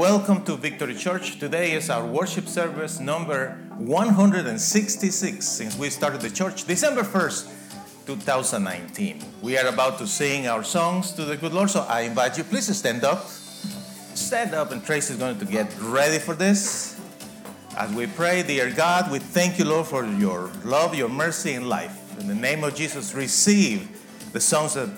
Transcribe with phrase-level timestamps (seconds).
[0.00, 1.38] welcome to Victory Church.
[1.38, 9.22] Today is our worship service number 166 since we started the church December 1st, 2019.
[9.42, 12.44] We are about to sing our songs to the good Lord, so I invite you,
[12.44, 13.26] please stand up.
[13.26, 16.98] Stand up, and Trace is going to get ready for this.
[17.76, 21.68] As we pray, dear God, we thank you, Lord, for your love, your mercy, and
[21.68, 22.18] life.
[22.18, 23.86] In the name of Jesus, receive
[24.32, 24.88] the songs that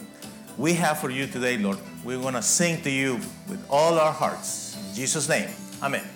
[0.56, 1.78] we have for you today, Lord.
[2.04, 3.14] We're going to sing to you
[3.48, 4.61] with all our hearts.
[4.94, 5.48] Jesus' name.
[5.82, 6.11] Amen.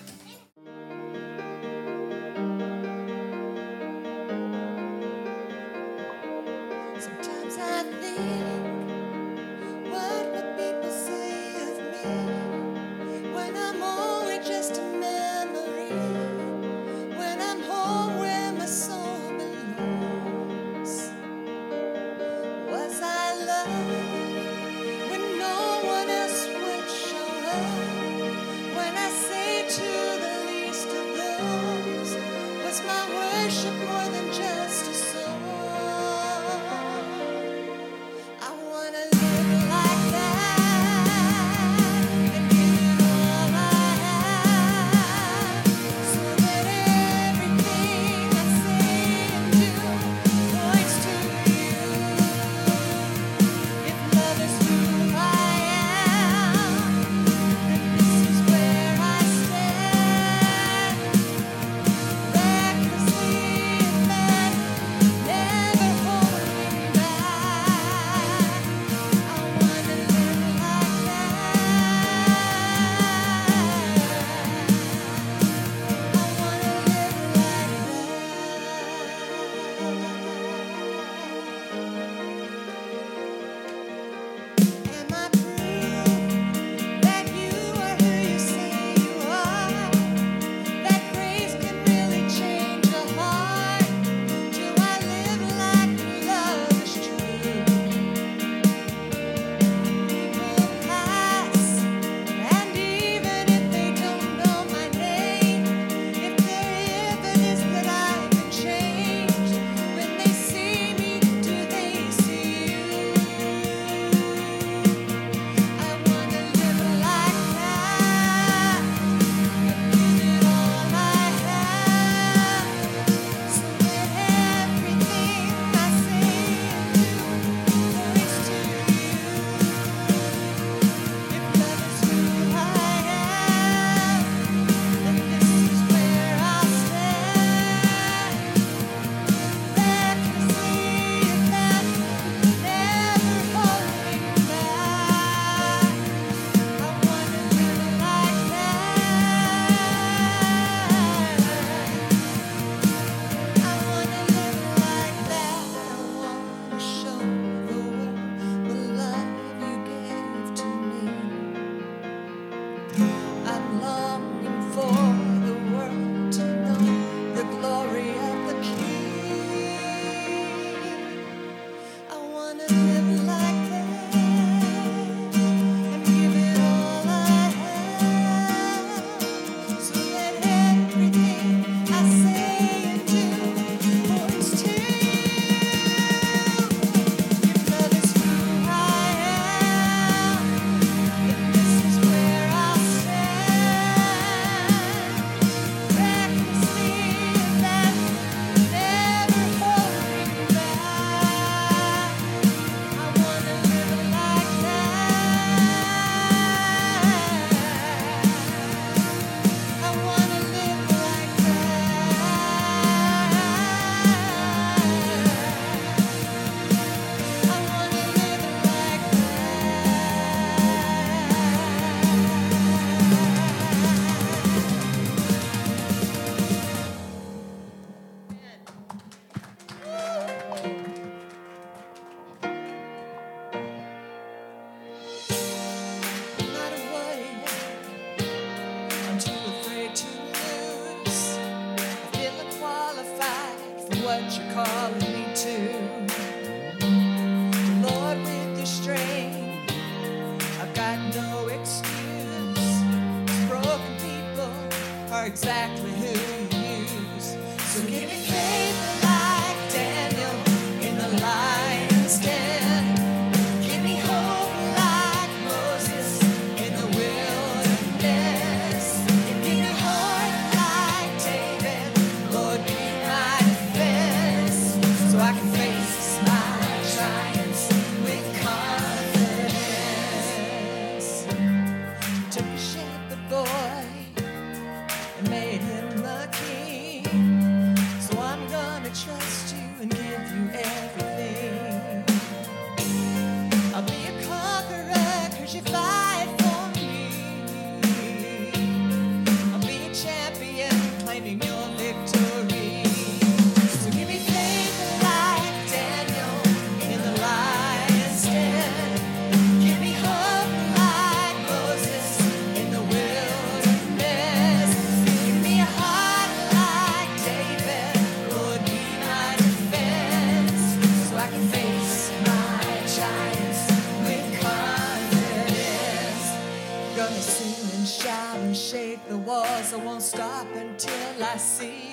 [301.17, 302.26] saving your victory.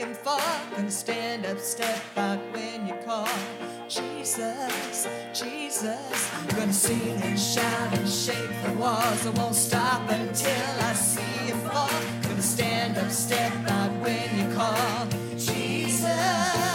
[0.04, 3.28] and forth stand up, step back when you call.
[3.88, 9.26] Jesus, Jesus, I'm gonna sing and shout and shake the walls.
[9.26, 11.88] I won't stop until I see you fall.
[11.90, 15.06] I'm gonna stand up, step out when you call.
[15.36, 16.73] Jesus.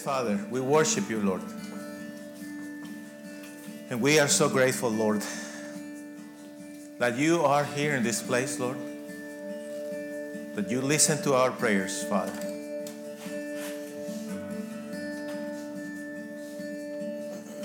[0.00, 1.42] Father, we worship you, Lord.
[3.90, 5.22] And we are so grateful, Lord,
[6.98, 8.78] that you are here in this place, Lord.
[10.54, 12.32] That you listen to our prayers, Father.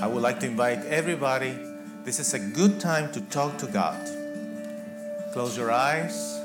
[0.02, 1.58] I would like to invite everybody.
[2.04, 3.98] This is a good time to talk to God.
[5.32, 6.42] Close your eyes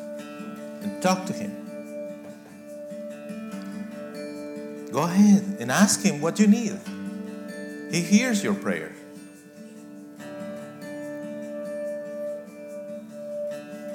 [0.83, 1.60] and talk to Him.
[4.93, 6.79] Go ahead and ask Him what you need.
[7.91, 8.93] He hears your prayer.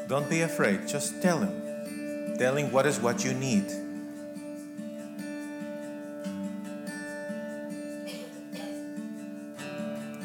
[0.08, 2.38] Don't be afraid, just tell Him.
[2.38, 3.65] Tell Him what is what you need.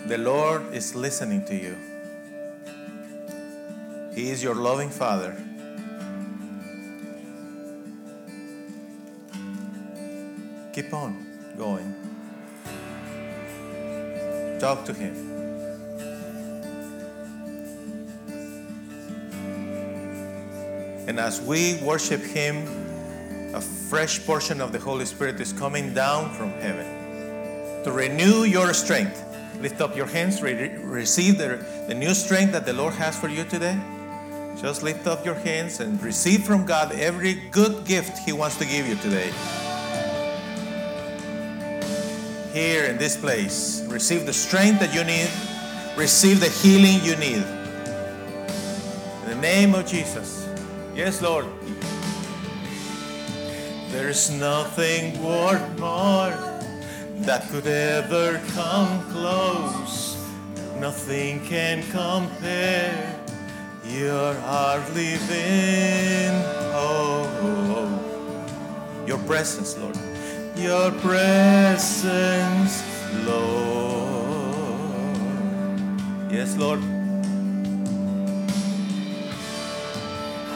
[0.06, 1.76] The Lord is listening to you.
[4.14, 5.36] He is your loving Father.
[10.90, 11.24] Keep on
[11.56, 11.94] going.
[14.58, 15.14] Talk to Him.
[21.06, 22.66] And as we worship Him,
[23.54, 28.74] a fresh portion of the Holy Spirit is coming down from heaven to renew your
[28.74, 29.24] strength.
[29.60, 33.28] Lift up your hands, re- receive the, the new strength that the Lord has for
[33.28, 33.78] you today.
[34.60, 38.64] Just lift up your hands and receive from God every good gift He wants to
[38.64, 39.30] give you today.
[42.52, 45.30] Here in this place, receive the strength that you need,
[45.96, 47.44] receive the healing you need.
[49.22, 50.48] In the name of Jesus.
[50.92, 51.46] Yes, Lord.
[53.90, 56.34] There's nothing worth more
[57.22, 60.16] that could ever come close.
[60.76, 63.16] Nothing can compare.
[63.84, 66.30] You're our living
[66.72, 70.09] oh, oh, oh, Your presence, Lord.
[70.60, 72.82] Your presence,
[73.24, 74.90] Lord.
[76.30, 76.80] Yes, Lord.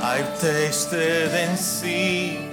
[0.03, 2.53] I've tasted and seen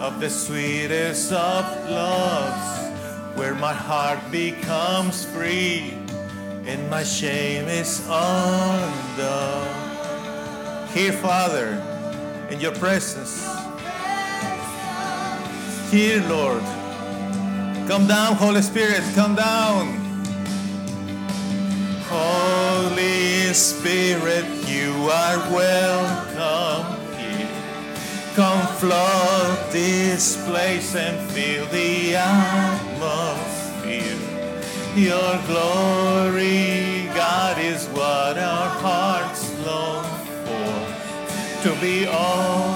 [0.00, 5.94] of the sweetest of loves, where my heart becomes free
[6.66, 9.68] and my shame is undone.
[10.88, 11.80] Here, Father,
[12.50, 13.53] in your presence.
[15.94, 16.62] Here, Lord.
[17.86, 19.94] Come down, Holy Spirit, come down.
[22.10, 27.48] Holy Spirit, you are welcome here.
[28.34, 34.18] Come flood this place and fill the atmosphere.
[34.96, 40.04] Your glory, God, is what our hearts long
[40.44, 40.74] for.
[41.62, 42.73] To be overcome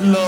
[0.00, 0.26] Lord.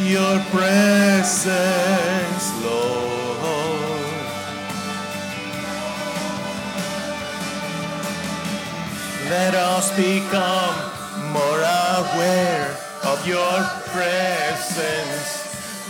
[0.00, 1.44] Your presence,
[2.64, 3.38] Lord.
[9.30, 10.74] Let us become
[11.32, 13.62] more aware of your
[13.94, 15.38] presence.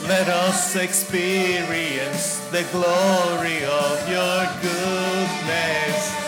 [0.06, 6.27] Let us experience the glory of your goodness.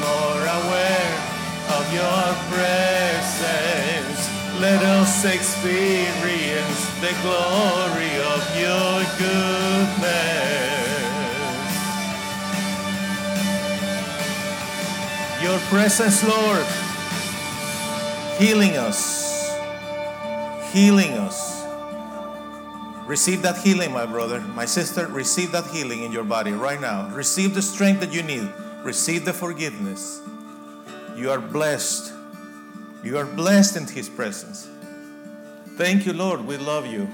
[0.00, 1.14] more aware
[1.76, 4.20] of your presence.
[4.60, 10.54] Let us experience the glory of your goodness.
[15.42, 16.66] Your presence, Lord,
[18.38, 19.52] healing us,
[20.72, 21.54] healing us.
[23.06, 25.06] Receive that healing, my brother, my sister.
[25.08, 27.10] Receive that healing in your body right now.
[27.10, 28.48] Receive the strength that you need.
[28.84, 30.20] Receive the forgiveness.
[31.16, 32.12] You are blessed.
[33.02, 34.68] You are blessed in His presence.
[35.76, 36.46] Thank you, Lord.
[36.46, 37.08] We love you.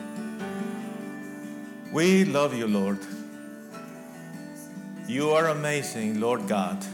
[1.92, 2.98] We love you, Lord.
[5.06, 6.84] You are amazing, Lord God.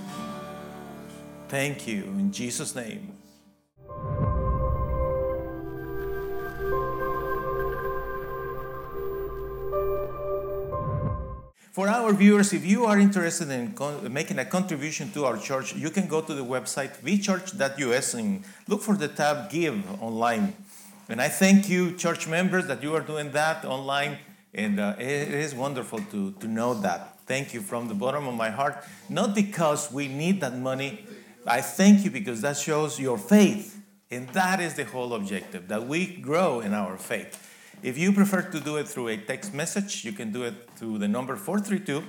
[1.49, 2.05] Thank you.
[2.05, 3.16] In Jesus' name.
[11.77, 15.75] For our viewers, if you are interested in con- making a contribution to our church,
[15.75, 20.55] you can go to the website vchurch.us and look for the tab Give online.
[21.11, 24.17] And I thank you, church members, that you are doing that online.
[24.55, 27.21] And uh, it is wonderful to, to know that.
[27.27, 28.83] Thank you from the bottom of my heart.
[29.11, 31.05] Not because we need that money,
[31.47, 33.79] I thank you because that shows your faith.
[34.11, 37.37] And that is the whole objective that we grow in our faith.
[37.83, 40.99] If you prefer to do it through a text message, you can do it through
[40.99, 42.01] the number 432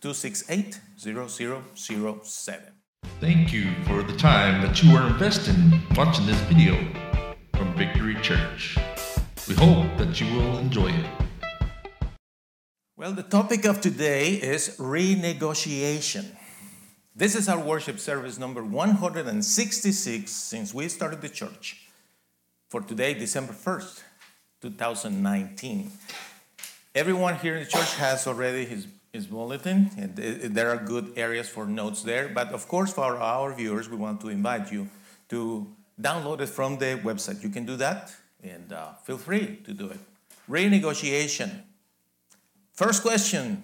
[0.00, 2.72] 268 0007.
[3.20, 6.76] Thank you for the time that you are investing watching this video
[7.54, 8.78] from Victory Church.
[9.48, 11.06] We hope that you will enjoy it.
[12.96, 16.26] Well, the topic of today is renegotiation.
[17.14, 21.88] This is our worship service number 166 since we started the church.
[22.68, 24.02] For today, December 1st,
[24.60, 25.90] 2019.
[26.94, 31.48] Everyone here in the church has already his, his bulletin, and there are good areas
[31.48, 32.28] for notes there.
[32.28, 34.88] But of course, for our viewers, we want to invite you
[35.28, 35.66] to
[36.00, 37.42] download it from the website.
[37.42, 40.00] You can do that, and uh, feel free to do it.
[40.50, 41.62] Renegotiation.
[42.72, 43.62] First question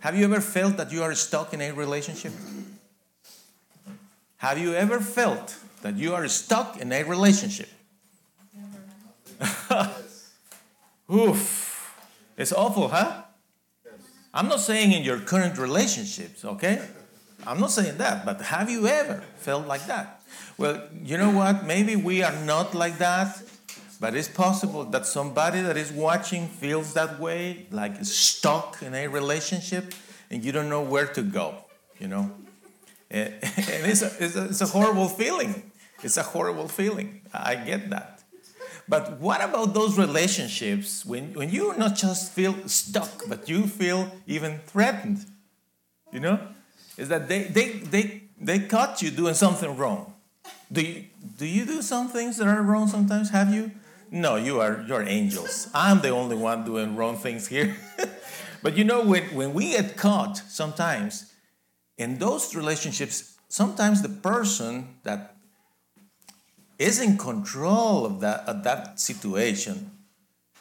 [0.00, 2.32] Have you ever felt that you are stuck in a relationship?
[4.36, 7.68] Have you ever felt that you are stuck in a relationship?
[11.12, 11.98] Oof.
[12.36, 13.22] It's awful, huh?
[14.34, 16.80] I'm not saying in your current relationships, okay?
[17.46, 20.22] I'm not saying that, but have you ever felt like that?
[20.56, 21.66] Well, you know what?
[21.66, 23.42] Maybe we are not like that,
[24.00, 29.08] but it's possible that somebody that is watching feels that way, like stuck in a
[29.08, 29.92] relationship,
[30.30, 31.56] and you don't know where to go,
[31.98, 32.30] you know?
[33.10, 35.70] Eh, and and it's a, it's, a, it's a horrible feeling.
[36.02, 37.20] It's a horrible feeling.
[37.34, 38.21] I get that.
[38.88, 44.10] But what about those relationships when, when you not just feel stuck, but you feel
[44.26, 45.26] even threatened?
[46.12, 46.40] You know?
[46.96, 50.14] Is that they, they, they, they caught you doing something wrong.
[50.70, 51.04] Do you,
[51.38, 53.30] do you do some things that are wrong sometimes?
[53.30, 53.70] Have you?
[54.10, 55.68] No, you are you're angels.
[55.72, 57.76] I'm the only one doing wrong things here.
[58.62, 61.32] but you know, when, when we get caught sometimes
[61.96, 65.36] in those relationships, sometimes the person that
[66.82, 69.90] is in control of that, of that situation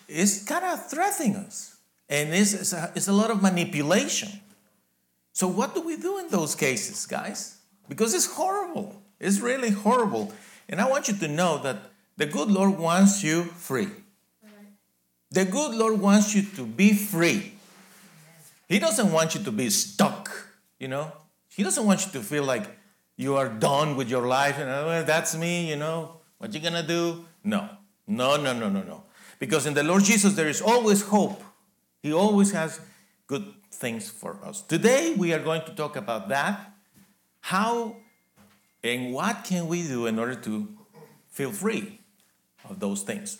[0.07, 1.77] is kind of threatening us.
[2.07, 4.29] And it's, it's, a, it's a lot of manipulation.
[5.34, 7.57] So, what do we do in those cases, guys?
[7.88, 9.01] Because it's horrible.
[9.19, 10.34] It's really horrible.
[10.67, 11.77] And I want you to know that
[12.17, 13.88] the good Lord wants you free.
[15.31, 17.53] The good Lord wants you to be free.
[18.67, 20.29] He doesn't want you to be stuck,
[20.77, 21.12] you know?
[21.49, 22.65] He doesn't want you to feel like
[23.17, 26.21] you are done with your life and oh, that's me, you know?
[26.38, 27.26] What you gonna do?
[27.43, 27.69] No.
[28.08, 29.04] No, no, no, no, no.
[29.39, 31.41] Because in the Lord Jesus there is always hope.
[32.02, 32.80] He always has
[33.28, 34.62] good things for us.
[34.62, 36.74] Today we are going to talk about that.
[37.41, 37.95] How
[38.84, 40.67] and what can we do in order to
[41.30, 42.00] feel free
[42.69, 43.39] of those things?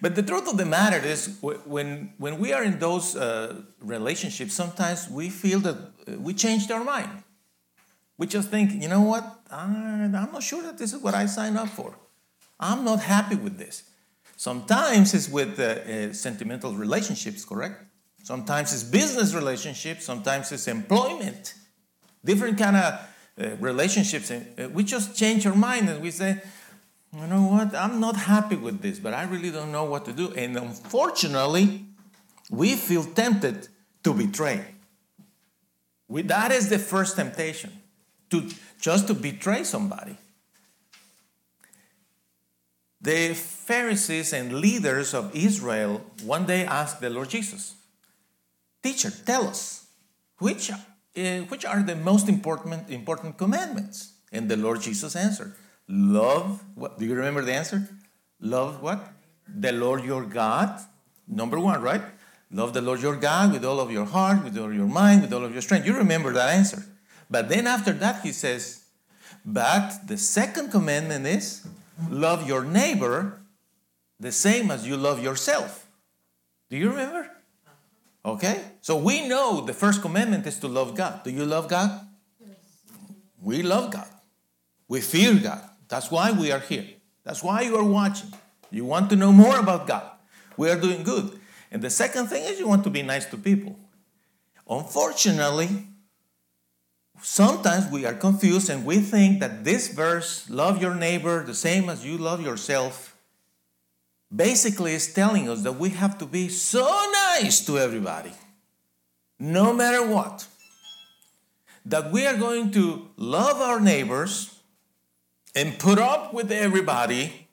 [0.00, 4.54] But the truth of the matter is, when, when we are in those uh, relationships,
[4.54, 7.10] sometimes we feel that uh, we changed our mind.
[8.22, 9.24] We just think, you know what?
[9.50, 11.98] I'm not sure that this is what I signed up for.
[12.60, 13.82] I'm not happy with this.
[14.36, 17.84] Sometimes it's with uh, uh, sentimental relationships, correct?
[18.22, 20.04] Sometimes it's business relationships.
[20.04, 21.54] Sometimes it's employment.
[22.24, 24.30] Different kind of uh, relationships.
[24.30, 26.40] Uh, we just change our mind and we say,
[27.12, 27.74] you know what?
[27.74, 30.32] I'm not happy with this, but I really don't know what to do.
[30.34, 31.86] And unfortunately,
[32.52, 33.66] we feel tempted
[34.04, 34.64] to betray.
[36.06, 37.81] We, that is the first temptation,
[38.32, 38.48] to
[38.80, 40.16] just to betray somebody.
[43.00, 47.74] The Pharisees and leaders of Israel one day asked the Lord Jesus,
[48.82, 49.86] Teacher, tell us,
[50.38, 54.14] which, uh, which are the most important, important commandments?
[54.32, 55.54] And the Lord Jesus answered,
[55.88, 56.98] Love, what?
[56.98, 57.88] Do you remember the answer?
[58.40, 59.12] Love what?
[59.46, 60.80] The Lord your God.
[61.28, 62.02] Number one, right?
[62.50, 65.32] Love the Lord your God with all of your heart, with all your mind, with
[65.32, 65.86] all of your strength.
[65.86, 66.84] You remember that answer.
[67.32, 68.84] But then after that, he says,
[69.42, 71.66] But the second commandment is
[72.10, 73.40] love your neighbor
[74.20, 75.88] the same as you love yourself.
[76.68, 77.30] Do you remember?
[78.22, 78.60] Okay?
[78.82, 81.24] So we know the first commandment is to love God.
[81.24, 82.06] Do you love God?
[83.40, 84.08] We love God.
[84.86, 85.62] We fear God.
[85.88, 86.84] That's why we are here.
[87.24, 88.30] That's why you are watching.
[88.70, 90.04] You want to know more about God.
[90.58, 91.40] We are doing good.
[91.70, 93.78] And the second thing is you want to be nice to people.
[94.68, 95.86] Unfortunately,
[97.22, 101.88] sometimes we are confused and we think that this verse, love your neighbor the same
[101.88, 103.16] as you love yourself,
[104.34, 108.32] basically is telling us that we have to be so nice to everybody.
[109.42, 110.46] no matter what,
[111.84, 114.60] that we are going to love our neighbors
[115.56, 117.48] and put up with everybody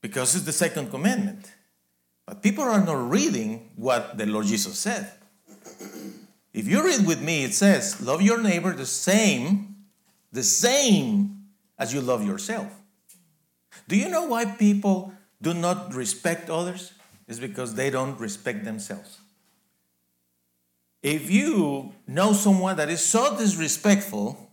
[0.00, 1.50] because it's the second commandment.
[2.26, 5.10] But people are not reading what the Lord Jesus said.
[6.58, 9.76] If you read with me, it says, Love your neighbor the same,
[10.32, 11.44] the same
[11.78, 12.66] as you love yourself.
[13.86, 16.94] Do you know why people do not respect others?
[17.28, 19.20] It's because they don't respect themselves.
[21.00, 24.50] If you know someone that is so disrespectful,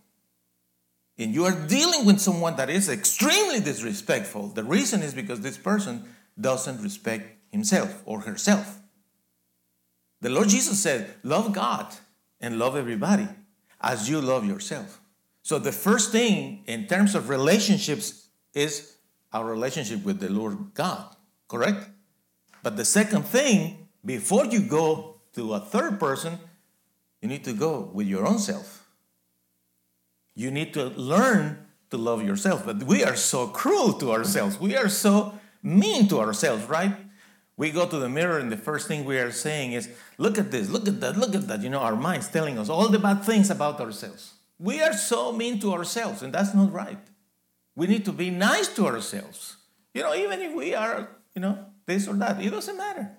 [1.18, 5.58] and you are dealing with someone that is extremely disrespectful, the reason is because this
[5.58, 6.04] person
[6.40, 8.80] doesn't respect himself or herself.
[10.20, 11.86] The Lord Jesus said, Love God
[12.40, 13.28] and love everybody
[13.80, 15.00] as you love yourself.
[15.42, 18.96] So, the first thing in terms of relationships is
[19.32, 21.14] our relationship with the Lord God,
[21.48, 21.88] correct?
[22.62, 26.38] But the second thing, before you go to a third person,
[27.20, 28.88] you need to go with your own self.
[30.34, 32.66] You need to learn to love yourself.
[32.66, 34.58] But we are so cruel to ourselves.
[34.58, 36.96] We are so mean to ourselves, right?
[37.56, 39.88] We go to the mirror, and the first thing we are saying is,
[40.18, 41.62] Look at this, look at that, look at that.
[41.62, 44.34] You know, our mind's telling us all the bad things about ourselves.
[44.58, 46.98] We are so mean to ourselves, and that's not right.
[47.74, 49.56] We need to be nice to ourselves.
[49.92, 53.10] You know, even if we are, you know, this or that, it doesn't matter.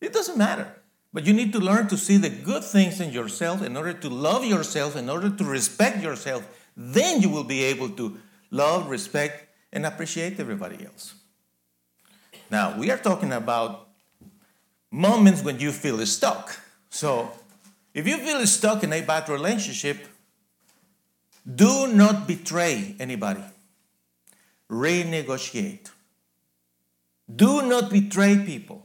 [0.00, 0.72] It doesn't matter.
[1.12, 4.08] But you need to learn to see the good things in yourself in order to
[4.08, 6.46] love yourself, in order to respect yourself.
[6.76, 8.18] Then you will be able to
[8.50, 11.14] love, respect, and appreciate everybody else.
[12.50, 13.88] Now, we are talking about
[14.90, 16.60] moments when you feel stuck.
[16.90, 17.30] So,
[17.92, 20.06] if you feel stuck in a bad relationship,
[21.46, 23.42] do not betray anybody.
[24.70, 25.90] Renegotiate.
[27.34, 28.82] Do not betray people.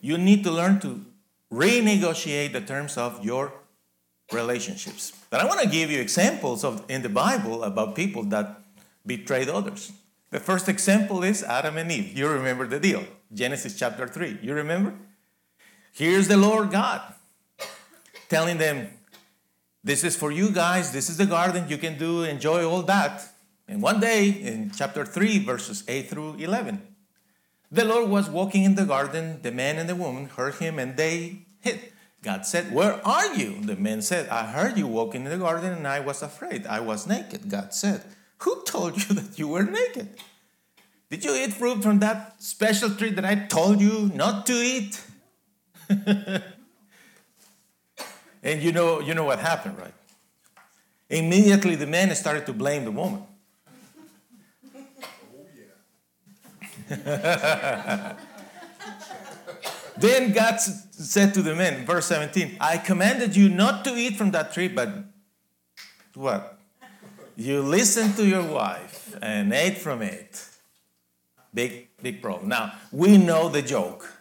[0.00, 1.04] You need to learn to
[1.52, 3.52] renegotiate the terms of your
[4.32, 5.12] relationships.
[5.28, 8.60] But I want to give you examples of in the Bible about people that
[9.04, 9.92] betrayed others.
[10.30, 12.16] The first example is Adam and Eve.
[12.16, 13.04] You remember the deal.
[13.32, 14.38] Genesis chapter 3.
[14.42, 14.94] You remember?
[15.92, 17.02] Here's the Lord God
[18.28, 18.88] telling them,
[19.82, 20.92] This is for you guys.
[20.92, 21.68] This is the garden.
[21.68, 23.26] You can do, enjoy all that.
[23.66, 26.80] And one day in chapter 3, verses 8 through 11,
[27.72, 29.40] the Lord was walking in the garden.
[29.42, 31.92] The man and the woman heard him and they hid.
[32.22, 33.60] God said, Where are you?
[33.62, 36.66] The man said, I heard you walking in the garden and I was afraid.
[36.66, 37.48] I was naked.
[37.48, 38.04] God said,
[38.42, 40.08] Who told you that you were naked?
[41.10, 45.00] Did you eat fruit from that special tree that I told you not to eat?
[48.42, 49.94] and you know, you know what happened, right?
[51.08, 53.24] Immediately the man started to blame the woman.
[59.96, 64.30] then God said to the man, verse 17, I commanded you not to eat from
[64.30, 64.90] that tree, but
[66.14, 66.59] what?
[67.40, 70.44] You listened to your wife and ate from it.
[71.54, 72.50] Big, big problem.
[72.50, 74.12] Now, we know the joke.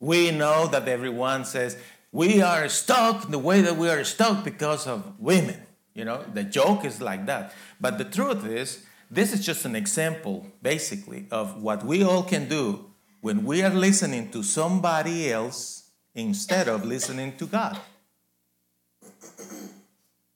[0.00, 1.76] We know that everyone says,
[2.12, 5.60] we are stuck the way that we are stuck because of women.
[5.92, 7.52] You know, the joke is like that.
[7.78, 12.48] But the truth is, this is just an example, basically, of what we all can
[12.48, 12.86] do
[13.20, 17.78] when we are listening to somebody else instead of listening to God.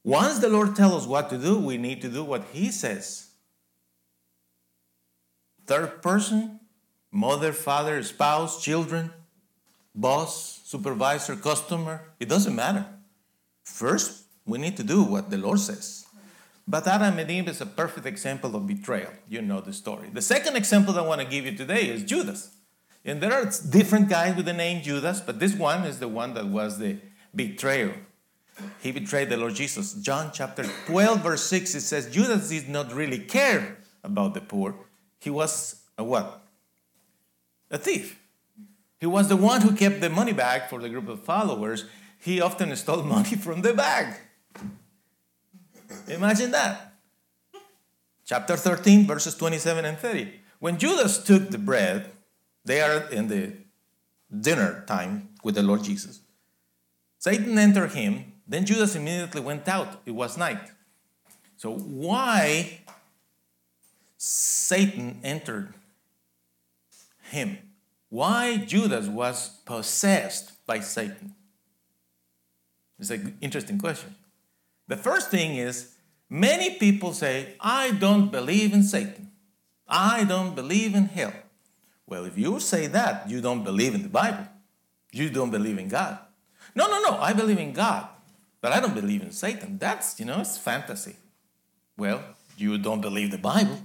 [0.06, 3.30] Once the Lord tells us what to do, we need to do what He says.
[5.66, 6.60] Third person,
[7.10, 9.10] mother, father, spouse, children,
[9.96, 12.86] boss, supervisor, customer, it doesn't matter.
[13.64, 16.06] First, we need to do what the Lord says.
[16.68, 19.10] But Adam and Eve is a perfect example of betrayal.
[19.28, 20.08] You know the story.
[20.12, 22.54] The second example I want to give you today is Judas.
[23.04, 26.34] And there are different guys with the name Judas, but this one is the one
[26.34, 26.98] that was the
[27.34, 28.05] betrayer.
[28.80, 29.92] He betrayed the Lord Jesus.
[29.94, 34.74] John chapter 12, verse 6, it says, Judas did not really care about the poor.
[35.20, 36.42] He was a what?
[37.70, 38.20] A thief.
[38.98, 41.84] He was the one who kept the money bag for the group of followers.
[42.18, 44.14] He often stole money from the bag.
[46.08, 46.94] Imagine that.
[48.24, 50.32] Chapter 13, verses 27 and 30.
[50.58, 52.10] When Judas took the bread,
[52.64, 53.52] they are in the
[54.40, 56.20] dinner time with the Lord Jesus.
[57.18, 60.00] Satan entered him, then Judas immediately went out.
[60.06, 60.70] It was night.
[61.56, 62.80] So, why
[64.16, 65.72] Satan entered
[67.30, 67.58] him?
[68.08, 71.34] Why Judas was possessed by Satan?
[72.98, 74.14] It's an interesting question.
[74.88, 75.94] The first thing is
[76.30, 79.32] many people say, I don't believe in Satan.
[79.88, 81.32] I don't believe in hell.
[82.06, 84.46] Well, if you say that, you don't believe in the Bible.
[85.12, 86.18] You don't believe in God.
[86.74, 88.08] No, no, no, I believe in God,
[88.66, 89.78] but I don't believe in Satan.
[89.78, 91.14] That's, you know, it's fantasy.
[91.96, 92.20] Well,
[92.58, 93.78] you don't believe the Bible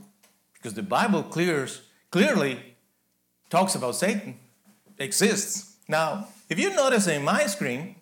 [0.54, 2.58] because the Bible clears, clearly
[3.52, 4.40] talks about Satan
[4.98, 5.76] exists.
[5.88, 7.98] Now, if you notice in my screen,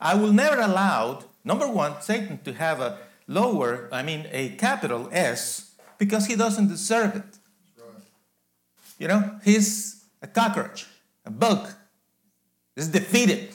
[0.00, 5.08] I will never allow, number one, Satan to have a lower, I mean, a capital
[5.10, 7.38] S because he doesn't deserve it.
[9.00, 10.86] You know, he's a cockroach,
[11.24, 11.70] a bug.
[12.76, 13.48] He's defeated.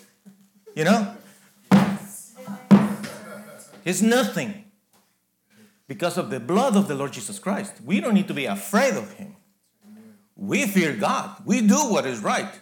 [0.75, 1.15] You know?
[3.85, 4.65] He's nothing.
[5.87, 7.75] Because of the blood of the Lord Jesus Christ.
[7.85, 9.35] We don't need to be afraid of him.
[10.35, 11.43] We fear God.
[11.45, 12.59] We do what is right.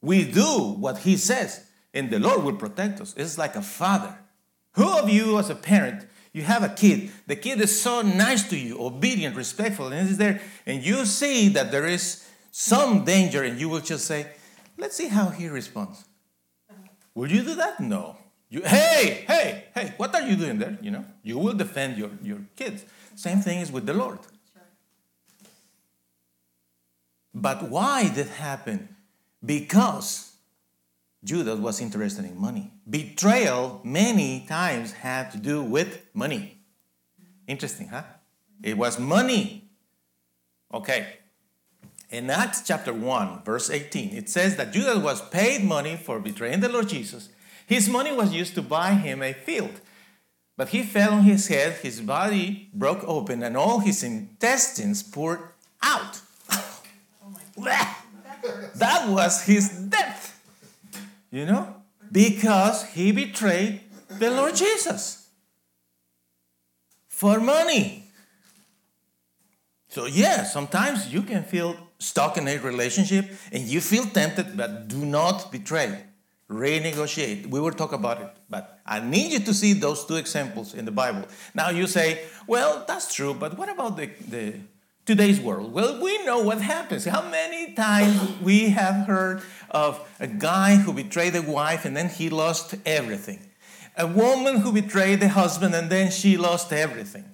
[0.00, 1.66] We do what he says.
[1.92, 3.12] And the Lord will protect us.
[3.16, 4.16] It's like a father.
[4.74, 8.48] Who of you, as a parent, you have a kid, the kid is so nice
[8.50, 13.42] to you, obedient, respectful, and is there, and you see that there is some danger,
[13.42, 14.28] and you will just say,
[14.78, 16.04] Let's see how he responds.
[17.14, 17.80] Will you do that?
[17.80, 18.16] No.
[18.50, 20.76] You, hey, hey, hey, what are you doing there?
[20.82, 22.84] You know, you will defend your, your kids.
[23.14, 24.18] Same thing is with the Lord.
[27.32, 28.96] But why did happen?
[29.44, 30.34] Because
[31.22, 32.72] Judas was interested in money.
[32.88, 36.58] Betrayal many times had to do with money.
[37.46, 38.02] Interesting, huh?
[38.62, 39.70] It was money.
[40.74, 41.06] Okay.
[42.10, 46.58] In Acts chapter 1, verse 18, it says that Judas was paid money for betraying
[46.58, 47.28] the Lord Jesus.
[47.70, 49.80] His money was used to buy him a field.
[50.56, 55.38] But he fell on his head, his body broke open, and all his intestines poured
[55.80, 56.20] out.
[56.50, 56.82] Oh
[58.74, 60.42] that was his death.
[61.30, 61.76] You know?
[62.10, 65.28] Because he betrayed the Lord Jesus
[67.06, 68.02] for money.
[69.90, 74.88] So, yeah, sometimes you can feel stuck in a relationship and you feel tempted, but
[74.88, 76.09] do not betray.
[76.50, 77.46] Renegotiate.
[77.46, 80.84] We will talk about it, but I need you to see those two examples in
[80.84, 81.28] the Bible.
[81.54, 84.54] Now you say, well, that's true, but what about the, the
[85.06, 85.72] today's world?
[85.72, 87.04] Well, we know what happens.
[87.04, 92.08] How many times we have heard of a guy who betrayed a wife and then
[92.08, 93.38] he lost everything?
[93.96, 97.26] A woman who betrayed the husband and then she lost everything.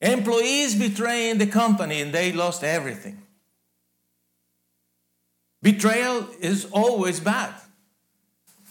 [0.00, 3.20] Employees betraying the company and they lost everything.
[5.60, 7.52] Betrayal is always bad,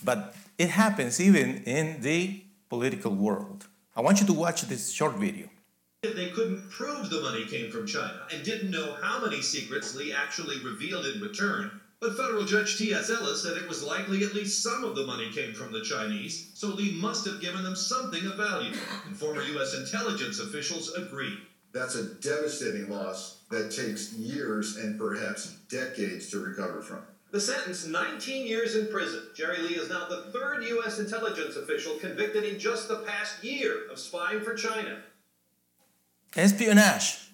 [0.04, 3.68] but it happens even in the political world.
[3.96, 5.48] I want you to watch this short video.
[6.04, 10.14] They couldn't prove the money came from China and didn't know how many secrets Lee
[10.14, 11.82] actually revealed in return.
[12.00, 13.10] But federal judge T.S.
[13.10, 16.52] Ellis said it was likely at least some of the money came from the Chinese,
[16.54, 18.72] so Lee must have given them something of value.
[19.08, 19.74] And former U.S.
[19.74, 21.40] intelligence officials agreed.
[21.74, 27.02] That's a devastating loss that takes years and perhaps decades to recover from.
[27.30, 29.24] The sentence 19 years in prison.
[29.36, 31.00] Jerry Lee is now the third U.S.
[31.00, 35.00] intelligence official convicted in just the past year of spying for China.
[36.36, 37.30] Espionage.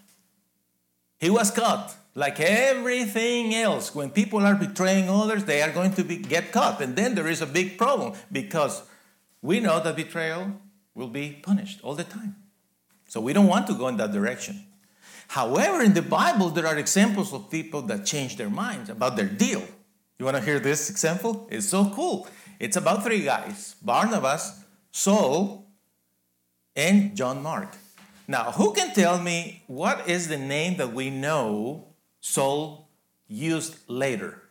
[1.19, 1.95] He was caught.
[2.15, 6.81] Like everything else, when people are betraying others, they are going to be, get caught.
[6.81, 8.83] And then there is a big problem because
[9.41, 10.53] we know that betrayal
[10.95, 12.35] will be punished all the time.
[13.07, 14.65] So we don't want to go in that direction.
[15.27, 19.27] However, in the Bible, there are examples of people that change their minds about their
[19.27, 19.63] deal.
[20.19, 21.47] You want to hear this example?
[21.51, 22.27] It's so cool.
[22.59, 25.67] It's about three guys Barnabas, Saul,
[26.75, 27.75] and John Mark.
[28.27, 31.87] Now, who can tell me what is the name that we know
[32.21, 32.89] Saul
[33.27, 34.41] used later?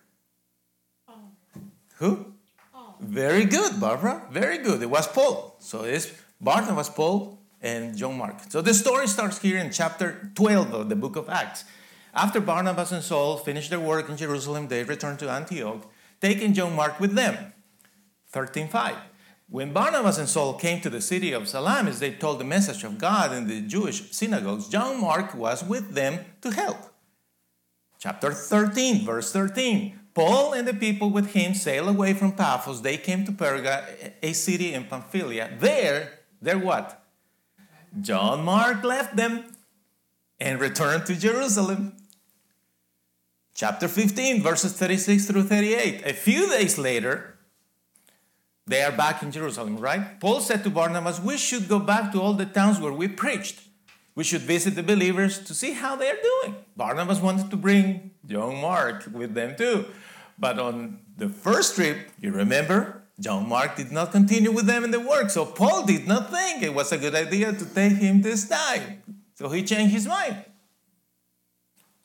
[1.97, 2.35] Who?
[2.73, 2.97] Paul.
[3.01, 4.23] Very good, Barbara.
[4.31, 4.83] Very good.
[4.83, 5.57] It was Paul.
[5.61, 8.41] So it's Barnabas, Paul, and John Mark.
[8.49, 11.65] So the story starts here in chapter 12 of the book of Acts.
[12.15, 15.91] After Barnabas and Saul finished their work in Jerusalem, they returned to Antioch,
[16.21, 17.53] taking John Mark with them.
[18.33, 18.97] 13:5.
[19.49, 22.99] When Barnabas and Saul came to the city of Salamis, they told the message of
[22.99, 24.69] God in the Jewish synagogues.
[24.69, 26.79] John Mark was with them to help.
[27.99, 29.99] Chapter 13, verse 13.
[30.15, 32.83] Paul and the people with him sailed away from Paphos.
[32.83, 35.51] They came to Perga, a city in Pamphylia.
[35.59, 37.03] There, there what?
[38.01, 39.45] John Mark left them
[40.41, 41.97] and returned to Jerusalem.
[43.55, 46.07] Chapter 15, verses 36 through 38.
[46.07, 47.39] A few days later,
[48.67, 50.19] they are back in Jerusalem, right?
[50.21, 53.61] Paul said to Barnabas, We should go back to all the towns where we preached.
[54.15, 56.57] We should visit the believers to see how they are doing.
[56.77, 59.87] Barnabas wanted to bring John Mark with them too.
[60.39, 64.91] But on the first trip, you remember, John Mark did not continue with them in
[64.91, 65.31] the work.
[65.31, 69.03] So Paul did not think it was a good idea to take him this time.
[69.35, 70.45] So he changed his mind.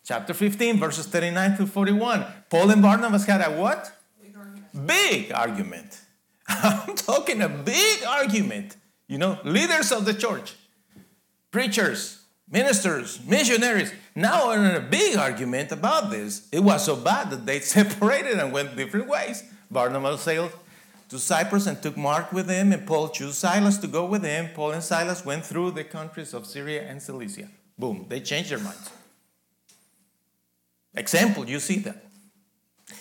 [0.08, 2.26] Chapter 15, verses 39 to 41.
[2.50, 3.92] Paul and Barnabas had a what?
[4.86, 6.00] Big argument.
[6.48, 8.78] I'm talking a big argument.
[9.10, 10.56] You know, leaders of the church,
[11.52, 16.48] preachers, ministers, missionaries, now are in a big argument about this.
[16.54, 19.44] It was so bad that they separated and went different ways.
[19.70, 20.54] Barnabas sailed
[21.10, 24.52] to Cyprus and took Mark with him, and Paul chose Silas to go with him.
[24.56, 27.50] Paul and Silas went through the countries of Syria and Cilicia.
[27.78, 28.90] Boom, they changed their minds.
[30.98, 32.04] Example, you see that.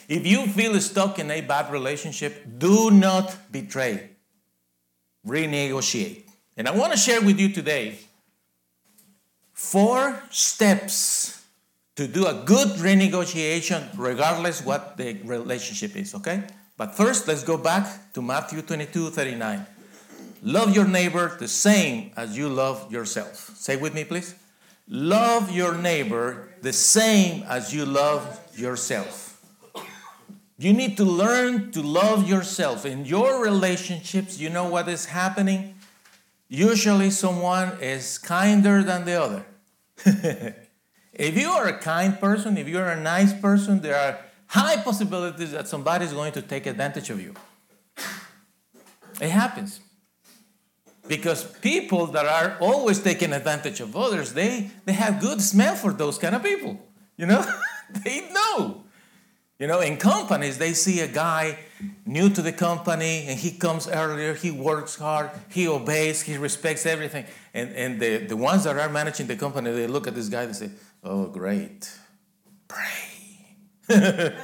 [0.09, 4.11] If you feel stuck in a bad relationship, do not betray.
[5.27, 6.25] Renegotiate.
[6.57, 7.99] And I want to share with you today
[9.53, 11.43] four steps
[11.97, 16.45] to do a good renegotiation, regardless what the relationship is, okay?
[16.77, 19.67] But first, let's go back to Matthew 22 39.
[20.43, 23.57] Love your neighbor the same as you love yourself.
[23.57, 24.35] Say with me, please.
[24.89, 29.41] Love your neighbor the same as you love yourself.
[30.59, 32.87] You need to learn to love yourself.
[32.87, 35.75] In your relationships, you know what is happening?
[36.49, 39.47] Usually, someone is kinder than the other.
[41.13, 45.53] if you are a kind person, if you're a nice person, there are high possibilities
[45.53, 47.35] that somebody is going to take advantage of you.
[49.21, 49.81] It happens.
[51.09, 55.93] Because people that are always taking advantage of others, they, they have good smell for
[55.93, 56.81] those kind of people.
[57.17, 57.45] You know?
[58.05, 58.83] they know.
[59.59, 61.59] You know, in companies, they see a guy
[62.05, 66.85] new to the company and he comes earlier, he works hard, he obeys, he respects
[66.85, 67.25] everything.
[67.55, 70.43] And, and the, the ones that are managing the company, they look at this guy
[70.43, 70.71] and say,
[71.03, 71.91] Oh, great.
[72.69, 73.17] Prey.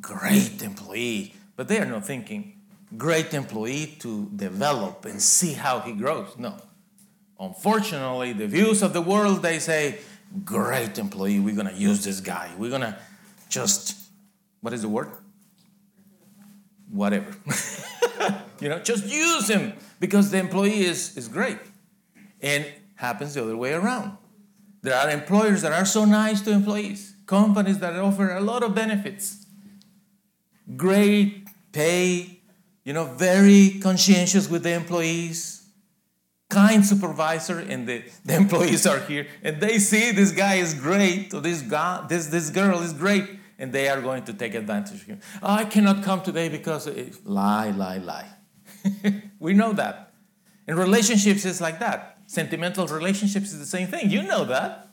[0.00, 1.34] great employee.
[1.56, 2.57] But they are not thinking,
[2.96, 6.36] great employee to develop and see how he grows.
[6.38, 6.56] No.
[7.38, 9.98] Unfortunately, the views of the world, they say,
[10.44, 12.50] great employee, we're going to use this guy.
[12.58, 12.98] We're going to
[13.48, 13.98] just
[14.60, 15.10] what is the word?
[16.90, 17.34] Whatever.
[18.60, 21.58] you know, just use him because the employee is, is great.
[22.40, 22.66] And
[22.96, 24.16] happens the other way around.
[24.82, 28.74] There are employers that are so nice to employees, companies that offer a lot of
[28.74, 29.46] benefits,
[30.76, 32.37] great pay,
[32.88, 35.62] you know, very conscientious with the employees,
[36.48, 41.34] kind supervisor, and the, the employees are here, and they see this guy is great,
[41.34, 43.28] or this guy, this, this girl is great,
[43.58, 45.18] and they are going to take advantage of you.
[45.42, 48.28] Oh, I cannot come today because it, lie, lie, lie.
[49.38, 50.14] we know that.
[50.66, 52.20] In relationships, it's like that.
[52.24, 54.08] Sentimental relationships is the same thing.
[54.08, 54.88] You know that.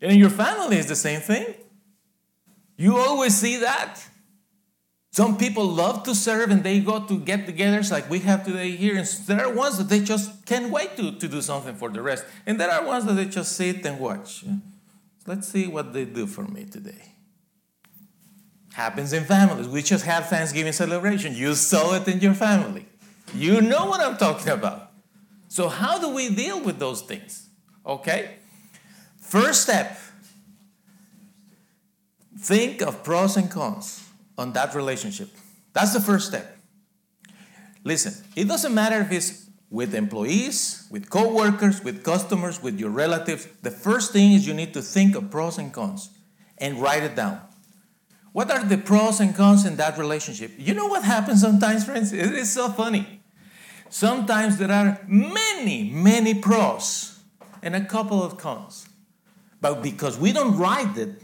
[0.00, 1.54] And in your family, is the same thing.
[2.76, 4.02] You always see that.
[5.12, 8.70] Some people love to serve and they go to get togethers like we have today
[8.70, 8.96] here.
[8.96, 12.00] And there are ones that they just can't wait to, to do something for the
[12.00, 12.24] rest.
[12.46, 14.42] And there are ones that they just sit and watch.
[15.26, 17.12] Let's see what they do for me today.
[18.72, 19.68] Happens in families.
[19.68, 21.34] We just had Thanksgiving celebration.
[21.34, 22.86] You saw it in your family.
[23.34, 24.92] You know what I'm talking about.
[25.48, 27.50] So, how do we deal with those things?
[27.84, 28.36] Okay?
[29.20, 29.98] First step
[32.38, 34.01] think of pros and cons
[34.38, 35.28] on that relationship.
[35.72, 36.58] That's the first step.
[37.84, 43.48] Listen, it doesn't matter if it's with employees, with co-workers, with customers, with your relatives.
[43.62, 46.10] The first thing is you need to think of pros and cons
[46.58, 47.40] and write it down.
[48.32, 50.52] What are the pros and cons in that relationship?
[50.58, 52.12] You know what happens sometimes, friends?
[52.12, 53.22] It is so funny.
[53.88, 57.18] Sometimes there are many, many pros
[57.62, 58.88] and a couple of cons.
[59.60, 61.21] But because we don't write it,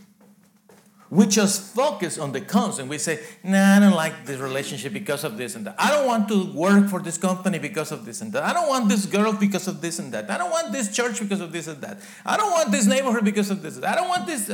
[1.11, 4.93] we just focus on the cons and we say, nah, I don't like this relationship
[4.93, 5.75] because of this and that.
[5.79, 8.43] I don't want to work for this company because of this and that.
[8.43, 10.31] I don't want this girl because of this and that.
[10.31, 11.99] I don't want this church because of this and that.
[12.27, 13.83] I don't want this neighborhood because of this.
[13.83, 14.49] I don't want this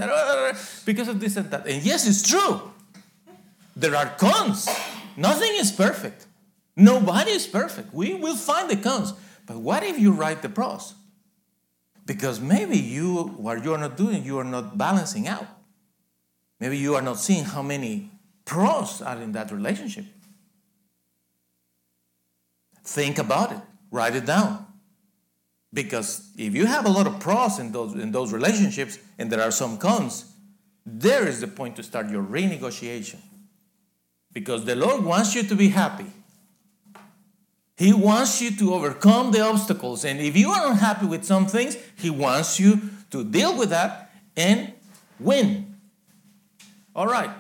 [0.85, 1.67] because of this and that.
[1.67, 2.73] And yes, it's true.
[3.75, 4.69] There are cons.
[5.17, 6.27] Nothing is perfect.
[6.77, 7.93] Nobody is perfect.
[7.93, 9.13] We will find the cons.
[9.47, 10.95] But what if you write the pros?
[12.07, 15.47] Because maybe you, what you are not doing, you are not balancing out.
[16.65, 18.11] Maybe you are not seeing how many
[18.47, 20.07] pros are in that relationship.
[22.83, 23.59] Think about it,
[23.91, 24.65] write it down.
[25.75, 29.43] Because if you have a lot of pros in those, in those relationships and there
[29.43, 30.25] are some cons,
[30.87, 33.19] there is the point to start your renegotiation.
[34.33, 36.07] Because the Lord wants you to be happy.
[37.77, 40.03] He wants you to overcome the obstacles.
[40.07, 44.13] And if you are unhappy with some things, He wants you to deal with that
[44.35, 44.73] and
[45.21, 45.64] win.
[46.95, 47.31] All right.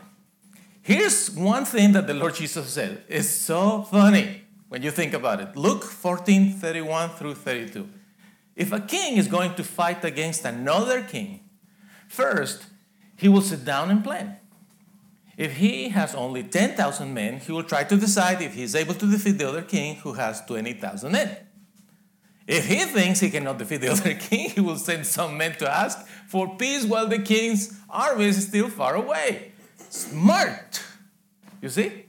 [0.83, 3.05] Here's one thing that the Lord Jesus said.
[3.09, 5.57] It's so funny when you think about it.
[5.57, 7.89] Luke 14 31 through 32.
[8.57, 11.49] If a king is going to fight against another king,
[12.09, 12.67] first,
[13.17, 14.37] he will sit down and plan.
[15.37, 19.11] If he has only 10,000 men, he will try to decide if he's able to
[19.11, 21.37] defeat the other king who has 20,000 men.
[22.47, 25.71] If he thinks he cannot defeat the other king, he will send some men to
[25.71, 26.04] ask
[26.35, 29.53] for peace while the king's army is still far away.
[29.89, 30.82] Smart.
[31.62, 32.07] You see?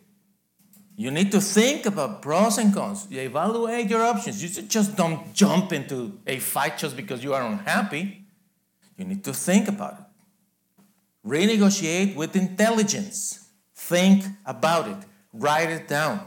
[0.95, 3.05] You need to think about pros and cons.
[3.11, 4.41] You evaluate your options.
[4.41, 8.25] You just don't jump into a fight just because you are unhappy.
[8.97, 10.05] You need to think about it.
[11.23, 13.47] Renegotiate with intelligence.
[13.75, 14.97] Think about it.
[15.33, 16.19] Write it down.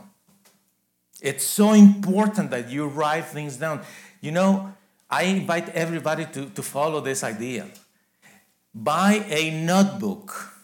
[1.20, 3.80] It's so important that you write things down.
[4.20, 4.72] You know,
[5.11, 7.66] I invite everybody to, to follow this idea.
[8.85, 10.55] Buy a notebook.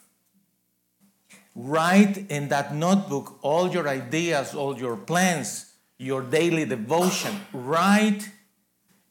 [1.57, 7.41] Write in that notebook all your ideas, all your plans, your daily devotion.
[7.53, 8.31] Write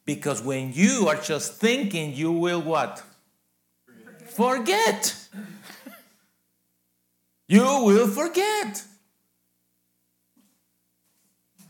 [0.05, 3.03] because when you are just thinking, you will what?
[4.27, 5.15] Forget.
[7.47, 8.83] you will forget.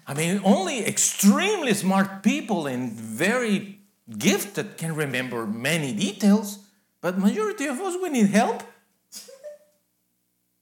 [0.06, 3.80] I mean, only extremely smart people and very
[4.18, 6.60] gifted can remember many details,
[7.04, 8.64] but majority of us we need help.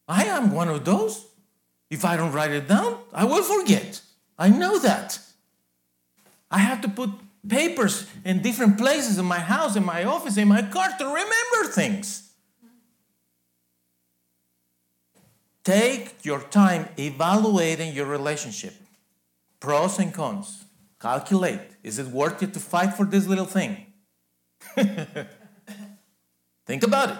[0.08, 1.28] I am one of those.
[1.92, 4.02] If I don't write it down, I will forget.
[4.40, 5.20] I know that.
[6.50, 7.12] I have to put
[7.48, 11.72] papers in different places in my house, in my office, in my car to remember
[11.72, 12.32] things.
[15.64, 18.74] Take your time evaluating your relationship,
[19.60, 20.66] pros and cons.
[21.00, 23.86] Calculate is it worth it to fight for this little thing?
[26.72, 27.18] Think about it.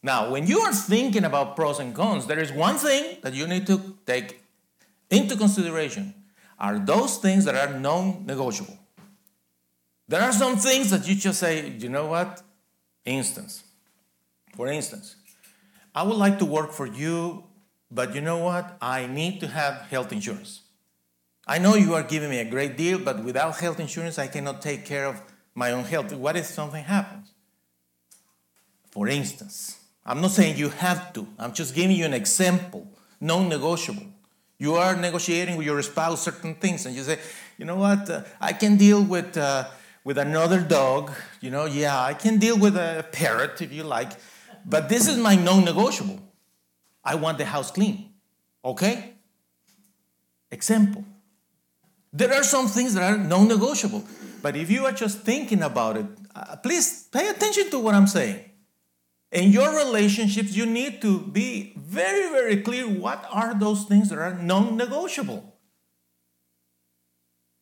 [0.00, 3.48] Now, when you are thinking about pros and cons, there is one thing that you
[3.48, 4.44] need to take
[5.10, 6.14] into consideration
[6.56, 8.78] are those things that are non negotiable.
[10.06, 12.40] There are some things that you just say, you know what?
[13.04, 13.64] Instance.
[14.54, 15.16] For instance,
[15.92, 17.42] I would like to work for you,
[17.90, 18.78] but you know what?
[18.80, 20.60] I need to have health insurance.
[21.44, 24.62] I know you are giving me a great deal, but without health insurance, I cannot
[24.62, 25.20] take care of
[25.56, 26.12] my own health.
[26.12, 27.32] What if something happens?
[28.98, 32.84] For instance, I'm not saying you have to, I'm just giving you an example,
[33.20, 34.08] non negotiable.
[34.58, 37.20] You are negotiating with your spouse certain things, and you say,
[37.58, 39.68] you know what, uh, I can deal with, uh,
[40.02, 44.14] with another dog, you know, yeah, I can deal with a parrot if you like,
[44.66, 46.18] but this is my non negotiable.
[47.04, 48.10] I want the house clean,
[48.64, 49.14] okay?
[50.50, 51.04] Example.
[52.12, 54.02] There are some things that are non negotiable,
[54.42, 58.08] but if you are just thinking about it, uh, please pay attention to what I'm
[58.08, 58.47] saying.
[59.30, 64.18] In your relationships, you need to be very, very clear what are those things that
[64.18, 65.54] are non negotiable.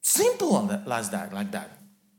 [0.02, 1.78] Simple as that, like that.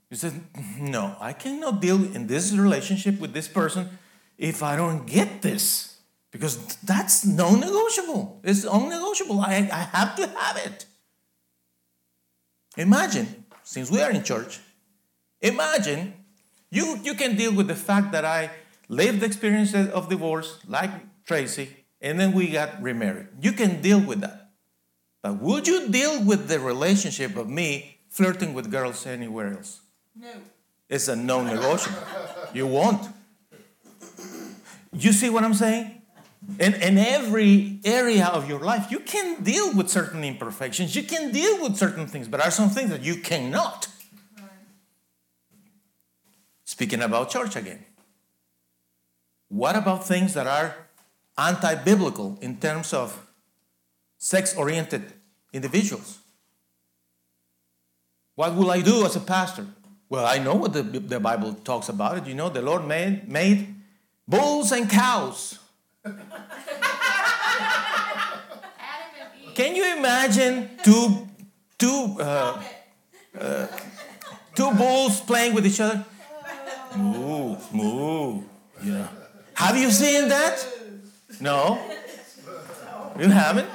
[0.10, 0.34] You said,
[0.80, 3.90] No, I cannot deal in this relationship with this person
[4.38, 5.98] if I don't get this.
[6.32, 8.42] Because that's non negotiable.
[8.44, 9.40] It's unnegotiable.
[9.40, 10.86] I, I have to have it.
[12.76, 14.60] Imagine, since we are in church,
[15.42, 16.14] imagine
[16.70, 18.52] you, you can deal with the fact that I
[18.88, 20.92] lived the experience of divorce like
[21.26, 21.70] Tracy,
[22.02, 23.28] and then we got remarried.
[23.42, 24.52] You can deal with that.
[25.22, 29.82] But would you deal with the relationship of me flirting with girls anywhere else?
[30.16, 30.32] No.
[30.90, 32.00] It's a non negotiable.
[32.54, 33.08] You won't.
[34.94, 36.02] You see what I'm saying?
[36.60, 40.96] In, in every area of your life, you can deal with certain imperfections.
[40.96, 43.90] You can deal with certain things, but there are some things that you cannot.
[46.64, 47.84] Speaking about church again.
[49.50, 50.76] What about things that are
[51.38, 53.28] anti biblical in terms of
[54.18, 55.14] sex oriented
[55.54, 56.20] individuals?
[58.36, 59.66] What will I do as a pastor?
[60.10, 62.28] Well, I know what the, the Bible talks about it.
[62.28, 63.76] You know, the Lord made, made
[64.28, 65.60] bulls and cows.
[69.56, 71.28] Can you imagine two,
[71.80, 72.62] two, uh,
[73.40, 73.68] uh,
[74.54, 76.06] two bulls playing with each other?
[76.96, 78.44] Moo, moo.
[78.84, 79.08] Yeah.
[79.58, 80.68] Have you seen that?
[81.42, 81.82] No?
[83.20, 83.68] You haven't?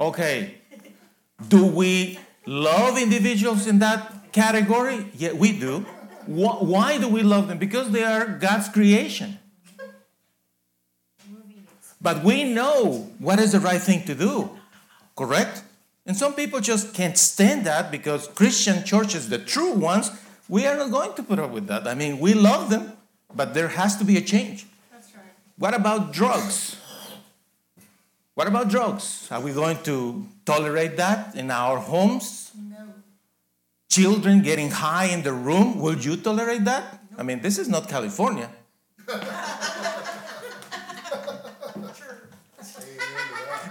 [0.00, 0.56] Okay.
[1.48, 5.06] Do we love individuals in that category?
[5.14, 5.86] Yeah, we do.
[6.26, 7.58] Why do we love them?
[7.58, 9.38] Because they are God's creation.
[12.00, 14.50] But we know what is the right thing to do,
[15.16, 15.62] correct?
[16.06, 20.10] And some people just can't stand that because Christian churches, the true ones,
[20.48, 21.86] we are not going to put up with that.
[21.86, 22.94] I mean, we love them,
[23.38, 24.66] but there has to be a change.
[24.90, 25.22] That's right.
[25.58, 26.76] What about drugs?
[28.34, 29.28] What about drugs?
[29.30, 32.50] Are we going to tolerate that in our homes?
[32.68, 32.82] No.
[33.88, 37.00] Children getting high in the room, will you tolerate that?
[37.16, 38.50] I mean, this is not California.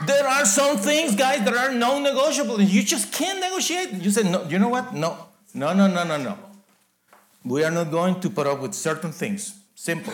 [0.05, 3.91] There are some things, guys, that are non-negotiable, you just can't negotiate.
[3.91, 4.93] You say, no, you know what?
[4.93, 5.18] No,
[5.53, 6.47] no, no, no, no, no.
[7.48, 9.60] We are not going to put up with certain things.
[9.76, 10.14] Simple.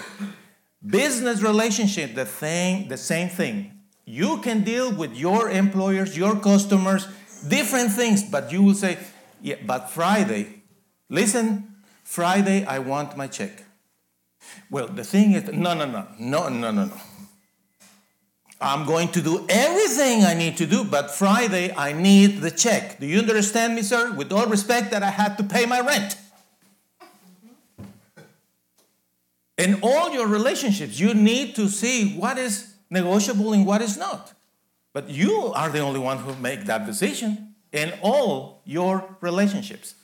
[0.85, 3.79] Business relationship, the thing, the same thing.
[4.05, 7.07] You can deal with your employers, your customers,
[7.47, 8.97] different things, but you will say,
[9.41, 10.63] yeah, but Friday,
[11.09, 13.63] listen, Friday I want my check.
[14.69, 17.01] Well, the thing is, no, no, no, no, no, no, no.
[18.59, 22.99] I'm going to do everything I need to do, but Friday I need the check.
[22.99, 24.13] Do you understand me, sir?
[24.13, 26.17] With all respect, that I had to pay my rent.
[29.57, 34.33] In all your relationships, you need to see what is negotiable and what is not.
[34.93, 39.95] But you are the only one who make that decision in all your relationships.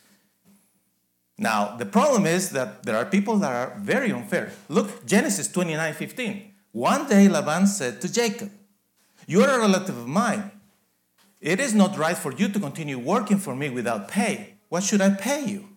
[1.38, 4.52] Now, the problem is that there are people that are very unfair.
[4.68, 6.54] Look, Genesis 29 15.
[6.72, 8.52] One day Laban said to Jacob,
[9.26, 10.52] You are a relative of mine.
[11.40, 14.56] It is not right for you to continue working for me without pay.
[14.68, 15.69] What should I pay you?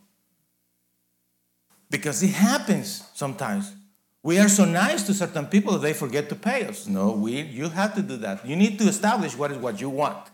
[1.93, 3.75] Because it happens sometimes.
[4.23, 6.87] We are so nice to certain people that they forget to pay us.
[6.87, 8.47] No, we, you have to do that.
[8.47, 10.27] You need to establish what is what you want.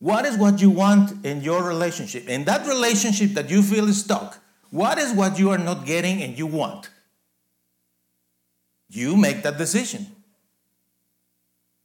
[0.00, 2.28] What is what you want in your relationship?
[2.28, 4.38] In that relationship that you feel is stuck,
[4.70, 6.90] what is what you are not getting and you want?
[8.88, 10.08] You make that decision.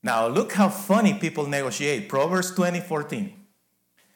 [0.01, 2.09] Now, look how funny people negotiate.
[2.09, 3.33] Proverbs 20 14.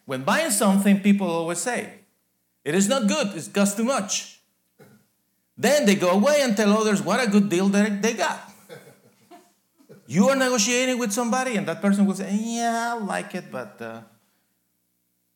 [0.05, 2.04] When buying something, people always say,
[2.65, 4.41] It is not good, it costs too much.
[5.55, 8.51] Then they go away and tell others what a good deal they, they got.
[10.07, 13.81] You are negotiating with somebody, and that person will say, Yeah, I like it, but
[13.81, 14.01] uh,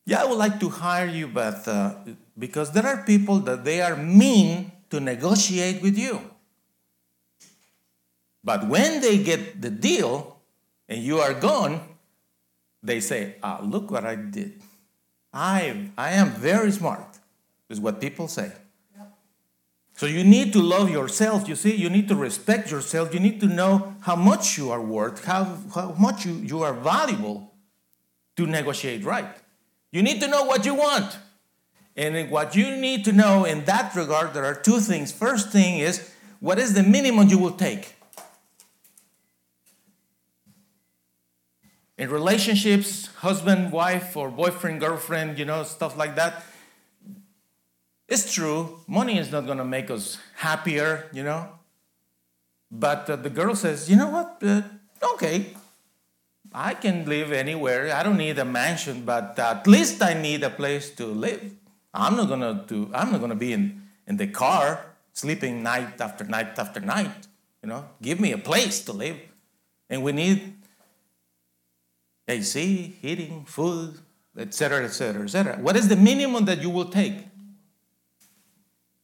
[0.04, 1.94] yeah, I would like to hire you, but uh,
[2.36, 6.20] because there are people that they are mean to negotiate with you.
[8.42, 10.40] But when they get the deal
[10.88, 11.80] and you are gone,
[12.82, 14.60] they say, ah, look what I did.
[15.32, 17.19] I, I am very smart,
[17.70, 18.52] is what people say.
[19.94, 23.38] So you need to love yourself, you see, you need to respect yourself, you need
[23.40, 27.52] to know how much you are worth, how, how much you, you are valuable
[28.36, 29.36] to negotiate right.
[29.92, 31.18] You need to know what you want.
[31.96, 35.12] And what you need to know in that regard, there are two things.
[35.12, 37.94] First thing is, what is the minimum you will take?
[41.98, 46.42] In relationships, husband, wife, or boyfriend, girlfriend, you know, stuff like that,
[48.10, 51.48] it's true, money is not going to make us happier, you know.
[52.70, 54.38] But uh, the girl says, you know what?
[54.42, 54.62] Uh,
[55.14, 55.54] okay,
[56.52, 57.94] I can live anywhere.
[57.94, 61.52] I don't need a mansion, but at least I need a place to live.
[61.94, 62.90] I'm not gonna do.
[62.92, 67.26] I'm not gonna be in in the car sleeping night after night after night.
[67.62, 69.18] You know, give me a place to live,
[69.88, 70.54] and we need
[72.28, 73.98] AC, heating, food,
[74.36, 75.58] etc., etc., etc.
[75.58, 77.29] What is the minimum that you will take?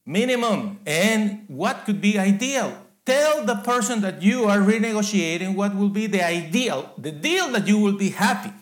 [0.07, 2.72] Minimum, and what could be ideal?
[3.04, 7.66] Tell the person that you are renegotiating what will be the ideal, the deal that
[7.66, 8.52] you will be happy.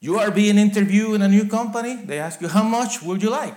[0.00, 3.30] You are being interviewed in a new company, they ask you, How much would you
[3.30, 3.56] like?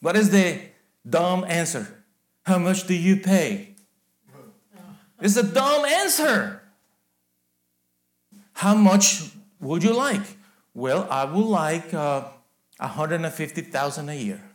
[0.00, 0.60] What is the
[1.08, 2.02] dumb answer?
[2.44, 3.74] How much do you pay?
[5.20, 6.62] It's a dumb answer.
[8.54, 9.22] How much
[9.60, 10.36] would you like?
[10.74, 12.24] Well, I would like uh,
[12.78, 14.49] 150,000 a year.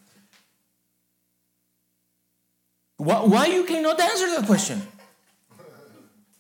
[2.98, 4.82] Why, why you cannot answer that question?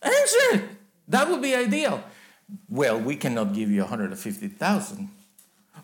[0.01, 0.63] Answer it.
[1.07, 2.03] That would be ideal.
[2.69, 5.09] Well, we cannot give you 150,000,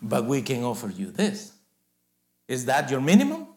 [0.00, 1.52] but we can offer you this.
[2.48, 3.48] Is that your minimum?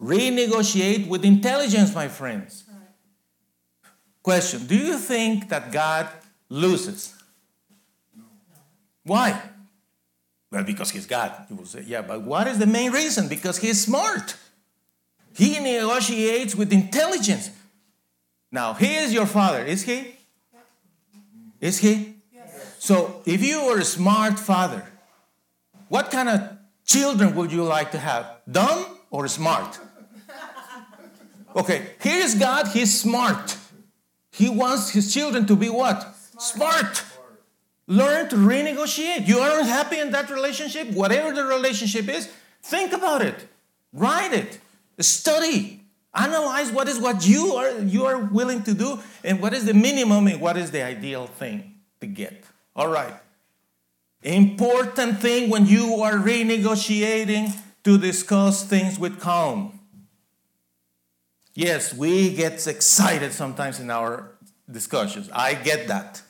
[0.00, 2.64] Renegotiate with intelligence, my friends.
[4.22, 6.08] Question Do you think that God
[6.48, 7.14] loses?
[9.04, 9.40] Why?
[10.50, 11.46] Well, because he's God.
[11.48, 13.28] You will say, yeah, but what is the main reason?
[13.28, 14.36] Because he's smart.
[15.34, 17.50] He negotiates with intelligence.
[18.52, 20.16] Now, he is your father, is he?
[21.60, 22.14] Is he?
[22.78, 24.86] So, if you were a smart father,
[25.88, 28.26] what kind of children would you like to have?
[28.50, 29.78] Dumb or smart?
[31.56, 33.56] Okay, here is God, he's smart.
[34.30, 36.14] He wants his children to be what?
[36.38, 37.02] Smart.
[37.88, 39.26] Learn to renegotiate.
[39.26, 42.30] You are unhappy in that relationship, whatever the relationship is,
[42.62, 43.48] think about it.
[43.92, 44.60] Write it.
[45.00, 45.80] Study.
[46.12, 49.74] Analyze what is what you are you are willing to do and what is the
[49.74, 52.44] minimum and what is the ideal thing to get.
[52.74, 53.14] All right.
[54.22, 59.78] Important thing when you are renegotiating to discuss things with calm.
[61.54, 64.32] Yes, we get excited sometimes in our
[64.70, 65.30] discussions.
[65.32, 66.22] I get that.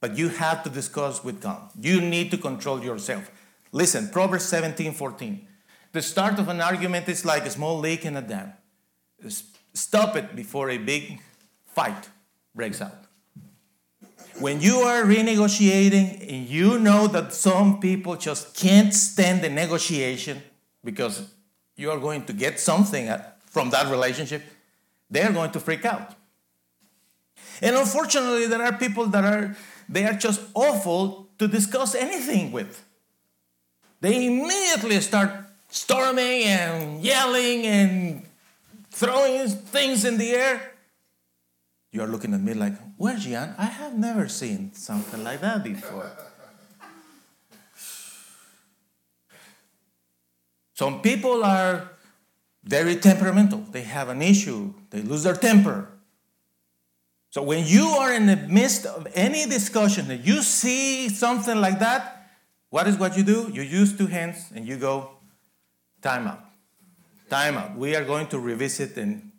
[0.00, 1.68] But you have to discuss with calm.
[1.80, 3.30] You need to control yourself.
[3.72, 5.46] Listen, Proverbs 17 14.
[5.96, 8.52] The start of an argument is like a small leak in a dam.
[9.72, 11.22] Stop it before a big
[11.64, 12.10] fight
[12.54, 13.06] breaks out.
[14.38, 20.42] When you are renegotiating and you know that some people just can't stand the negotiation
[20.84, 21.30] because
[21.76, 23.10] you are going to get something
[23.46, 24.42] from that relationship,
[25.08, 26.14] they're going to freak out.
[27.62, 29.56] And unfortunately, there are people that are
[29.88, 32.84] they are just awful to discuss anything with.
[34.02, 38.22] They immediately start storming and yelling and
[38.90, 40.72] throwing things in the air.
[41.92, 43.54] You are looking at me like, where, Gian?
[43.58, 46.10] I have never seen something like that before.
[50.74, 51.90] Some people are
[52.64, 53.60] very temperamental.
[53.70, 55.88] They have an issue, they lose their temper.
[57.30, 61.78] So when you are in the midst of any discussion and you see something like
[61.80, 62.30] that,
[62.70, 63.50] what is what you do?
[63.52, 65.15] You use two hands and you go,
[66.02, 66.44] time out.
[67.28, 67.76] Time out.
[67.76, 69.32] We are going to revisit in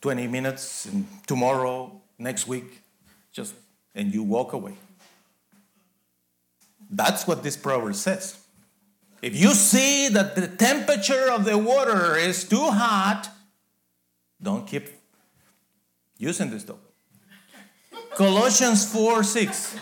[0.00, 2.82] 20 minutes and tomorrow, next week.
[3.32, 3.54] Just
[3.94, 4.74] and you walk away.
[6.90, 8.38] That's what this proverb says.
[9.22, 13.30] If you see that the temperature of the water is too hot,
[14.42, 14.88] don't keep
[16.18, 16.78] using this stove.
[18.14, 19.76] Colossians 4 6.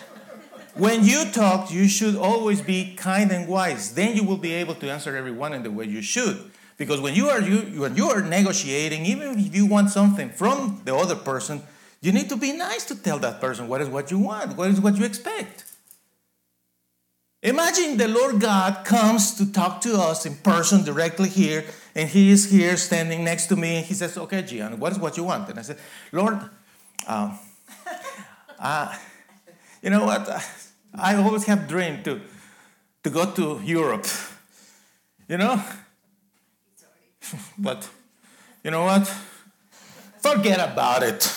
[0.74, 3.94] When you talk, you should always be kind and wise.
[3.94, 6.50] Then you will be able to answer everyone in the way you should.
[6.78, 10.80] Because when you are you when you are negotiating, even if you want something from
[10.84, 11.62] the other person,
[12.00, 14.70] you need to be nice to tell that person what is what you want, what
[14.70, 15.64] is what you expect.
[17.42, 21.64] Imagine the Lord God comes to talk to us in person directly here,
[21.94, 24.98] and He is here standing next to me, and He says, Okay, Gian, what is
[24.98, 25.48] what you want?
[25.50, 25.78] And I said,
[26.12, 26.38] Lord,
[27.06, 27.38] um,
[28.58, 28.96] uh,
[29.82, 30.28] you know what?
[30.94, 32.20] I always have dreamed to,
[33.04, 34.06] to go to Europe,
[35.28, 35.62] you know?
[37.58, 37.88] But
[38.62, 39.06] you know what?
[40.20, 41.32] Forget about it.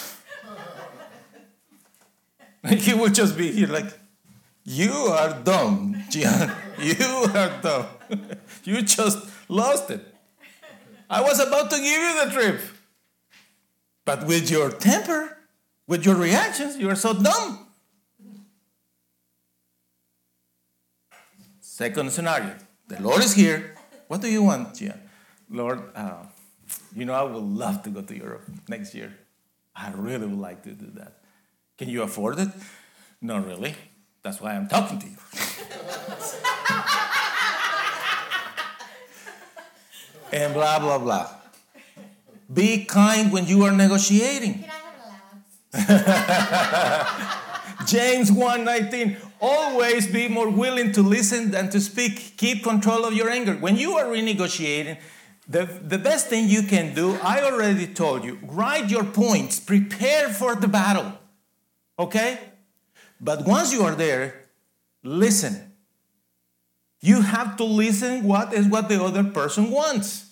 [2.67, 3.97] he would just be here like,
[4.63, 6.51] you are dumb, Gian.
[6.79, 7.85] You are dumb.
[8.65, 10.01] you just lost it.
[11.09, 12.61] I was about to give you the trip.
[14.03, 15.37] But with your temper,
[15.87, 17.64] with your reactions, you are so dumb.
[21.75, 22.55] Second scenario
[22.87, 23.75] the Lord is here.
[24.07, 24.97] What do you want, Gian?
[25.49, 26.23] Lord, uh,
[26.95, 29.11] you know, I would love to go to Europe next year.
[29.75, 31.19] I really would like to do that.
[31.77, 32.47] Can you afford it?
[33.21, 33.75] Not really.
[34.23, 35.17] That's why I'm talking to you.
[40.31, 41.27] and blah, blah, blah.
[42.53, 44.63] Be kind when you are negotiating.
[47.85, 52.37] James 1:19 always be more willing to listen than to speak.
[52.37, 53.55] Keep control of your anger.
[53.55, 54.97] When you are renegotiating
[55.47, 60.29] the, the best thing you can do i already told you write your points prepare
[60.29, 61.13] for the battle
[61.97, 62.39] okay?
[63.21, 64.47] But once you are there
[65.03, 65.71] listen.
[66.99, 70.24] You have to listen what is what the other person wants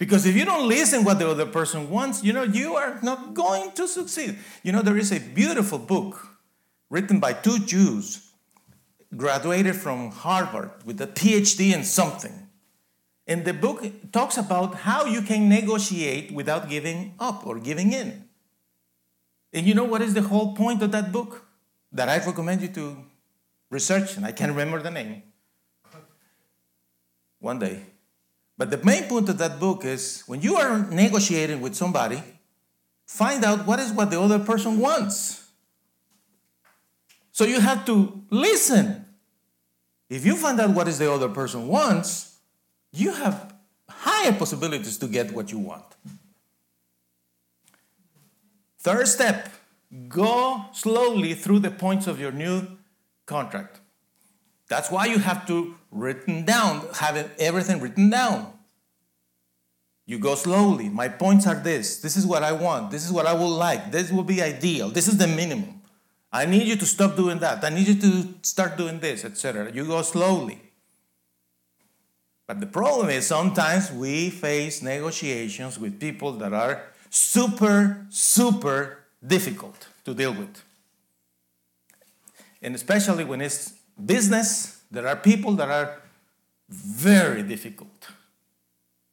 [0.00, 3.34] because if you don't listen what the other person wants, you know, you are not
[3.34, 4.38] going to succeed.
[4.62, 6.26] You know, there is a beautiful book
[6.88, 8.32] written by two Jews,
[9.14, 12.48] graduated from Harvard with a PhD in something.
[13.26, 18.24] And the book talks about how you can negotiate without giving up or giving in.
[19.52, 21.44] And you know what is the whole point of that book?
[21.92, 23.04] That I recommend you to
[23.68, 25.24] research, and I can't remember the name.
[27.38, 27.89] One day.
[28.60, 32.22] But the main point of that book is when you are negotiating with somebody,
[33.06, 35.48] find out what is what the other person wants.
[37.32, 39.06] So you have to listen.
[40.10, 42.36] If you find out what is the other person wants,
[42.92, 43.54] you have
[43.88, 45.96] higher possibilities to get what you want.
[48.78, 49.54] Third step,
[50.08, 52.76] go slowly through the points of your new
[53.24, 53.79] contract.
[54.70, 58.52] That's why you have to written down, have everything written down.
[60.06, 60.88] You go slowly.
[60.88, 62.00] My points are this.
[62.00, 62.92] This is what I want.
[62.92, 63.90] This is what I would like.
[63.90, 64.88] This will be ideal.
[64.88, 65.82] This is the minimum.
[66.32, 67.64] I need you to stop doing that.
[67.64, 69.72] I need you to start doing this, etc.
[69.72, 70.60] You go slowly.
[72.46, 79.88] But the problem is sometimes we face negotiations with people that are super, super difficult
[80.04, 80.62] to deal with.
[82.62, 86.00] And especially when it's business, there are people that are
[86.68, 88.08] very difficult.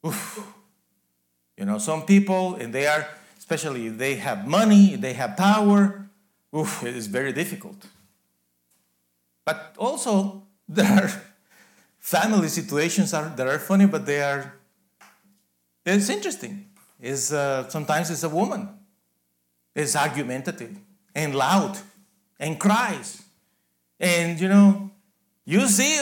[0.06, 0.46] Oof.
[1.56, 3.08] You know, some people, and they are
[3.50, 6.06] especially if they have money, if they have power,
[6.54, 7.86] oof, it is very difficult.
[9.46, 11.10] But also, there are
[11.98, 14.52] family situations are, that are funny, but they are,
[15.86, 16.66] it's interesting.
[17.00, 18.68] Is uh, sometimes it's a woman,
[19.74, 20.76] is argumentative
[21.14, 21.78] and loud
[22.38, 23.22] and cries.
[24.00, 24.90] And you know,
[25.44, 25.98] you see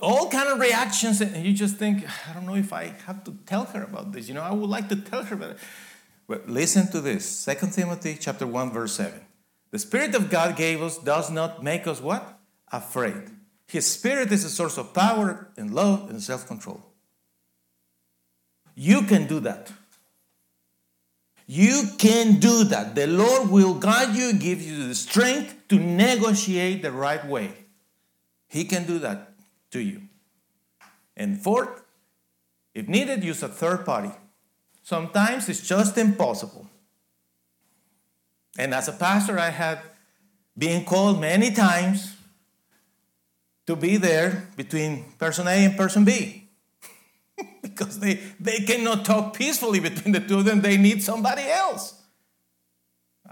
[0.00, 3.34] all kind of reactions and you just think, I don't know if I have to
[3.46, 4.28] tell her about this.
[4.28, 5.56] You know, I would like to tell her, but,
[6.28, 7.44] but listen to this.
[7.44, 9.20] 2 Timothy chapter 1, verse 7.
[9.70, 12.38] The Spirit of God gave us does not make us what?
[12.70, 13.30] Afraid.
[13.66, 16.84] His Spirit is a source of power and love and self-control.
[18.74, 19.72] You can do that.
[21.46, 22.94] You can do that.
[22.94, 27.52] The Lord will guide you, give you the strength to negotiate the right way.
[28.48, 29.34] He can do that
[29.70, 30.02] to you.
[31.16, 31.82] And fourth,
[32.74, 34.10] if needed, use a third party.
[34.82, 36.68] Sometimes it's just impossible.
[38.58, 39.82] And as a pastor, I have
[40.56, 42.16] been called many times
[43.66, 46.48] to be there between person A and person B
[47.62, 50.60] because they, they cannot talk peacefully between the two of them.
[50.60, 51.93] They need somebody else.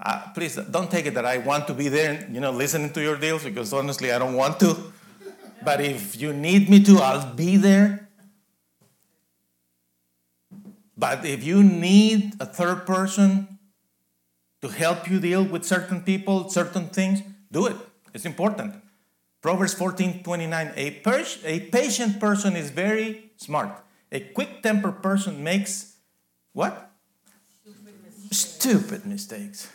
[0.05, 3.01] Uh, please don't take it that I want to be there, you know, listening to
[3.01, 4.93] your deals because honestly, I don't want to.
[5.65, 8.09] But if you need me to, I'll be there.
[10.99, 13.59] But if you need a third person
[14.61, 17.23] to help you deal with certain people, certain things,
[17.53, 17.77] do it.
[18.13, 18.75] It's important.
[19.41, 20.73] Proverbs 14 29.
[20.77, 23.71] A, per- a patient person is very smart.
[24.11, 25.97] A quick tempered person makes
[26.53, 26.91] what?
[28.31, 29.69] Stupid mistakes.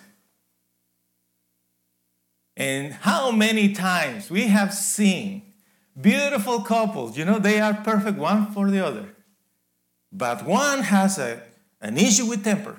[2.57, 5.53] And how many times we have seen
[5.99, 9.15] beautiful couples, you know, they are perfect one for the other.
[10.11, 11.43] But one has a,
[11.79, 12.77] an issue with temper.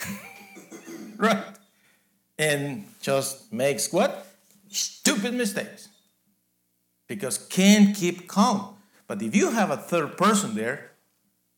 [1.18, 1.44] right?
[2.38, 4.26] And just makes what?
[4.70, 5.88] Stupid mistakes.
[7.06, 8.76] Because can't keep calm.
[9.06, 10.92] But if you have a third person there,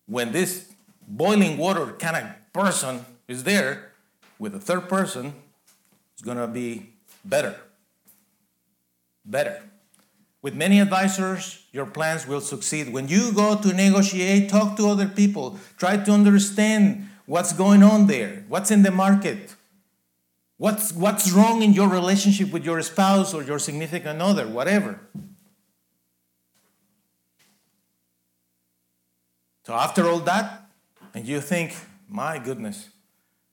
[0.06, 0.72] when this
[1.06, 3.92] boiling water kind of person is there
[4.40, 5.34] with a third person,
[6.14, 6.89] it's gonna be
[7.24, 7.56] better.
[9.24, 9.62] Better.
[10.42, 12.92] With many advisors, your plans will succeed.
[12.92, 18.06] When you go to negotiate, talk to other people, try to understand what's going on
[18.06, 19.54] there, what's in the market,
[20.56, 25.00] what's, what's wrong in your relationship with your spouse or your significant other, whatever.
[29.66, 30.68] So, after all that,
[31.14, 31.76] and you think,
[32.08, 32.88] my goodness,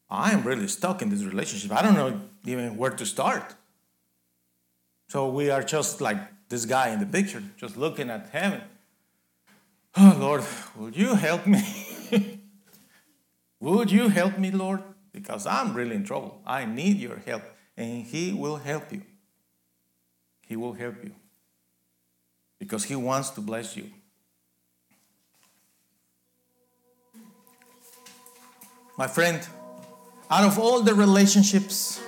[0.09, 1.71] I am really stuck in this relationship.
[1.71, 3.53] I don't know even where to start.
[5.07, 6.17] So, we are just like
[6.49, 8.61] this guy in the picture, just looking at heaven.
[9.99, 10.43] Oh, Lord,
[10.75, 11.63] will you help me?
[13.59, 14.83] Would you help me, Lord?
[15.11, 16.39] Because I'm really in trouble.
[16.45, 17.41] I need your help.
[17.75, 19.01] And He will help you.
[20.41, 21.15] He will help you.
[22.59, 23.89] Because He wants to bless you.
[28.97, 29.47] My friend,
[30.29, 31.99] out of all the relationships,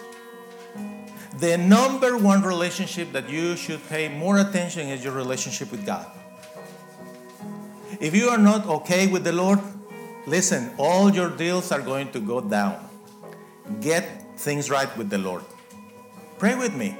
[1.39, 6.05] the number one relationship that you should pay more attention is your relationship with God.
[7.99, 9.59] If you are not okay with the Lord,
[10.25, 12.77] listen, all your deals are going to go down.
[13.81, 15.43] Get things right with the Lord.
[16.37, 16.97] Pray with me.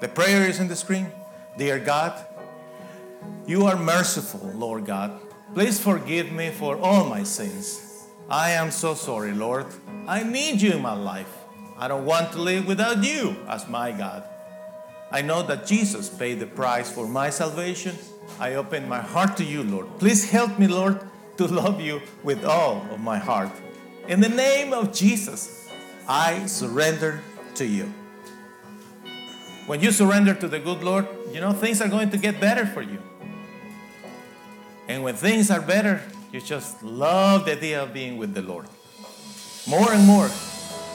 [0.00, 1.10] The prayer is in the screen.
[1.56, 2.12] Dear God,
[3.46, 5.20] you are merciful, Lord God.
[5.54, 8.06] Please forgive me for all my sins.
[8.28, 9.66] I am so sorry, Lord.
[10.06, 11.45] I need you in my life.
[11.78, 14.24] I don't want to live without you as my God.
[15.10, 17.96] I know that Jesus paid the price for my salvation.
[18.40, 19.86] I open my heart to you, Lord.
[19.98, 21.00] Please help me, Lord,
[21.36, 23.50] to love you with all of my heart.
[24.08, 25.68] In the name of Jesus,
[26.08, 27.20] I surrender
[27.56, 27.92] to you.
[29.66, 32.64] When you surrender to the good Lord, you know things are going to get better
[32.64, 33.02] for you.
[34.88, 36.00] And when things are better,
[36.32, 38.66] you just love the idea of being with the Lord.
[39.66, 40.30] More and more.